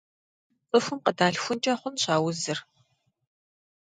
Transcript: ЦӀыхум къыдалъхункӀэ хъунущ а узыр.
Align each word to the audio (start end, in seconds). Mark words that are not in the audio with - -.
ЦӀыхум 0.69 0.99
къыдалъхункӀэ 1.05 1.73
хъунущ 1.79 2.03
а 2.13 2.15
узыр. 2.25 2.59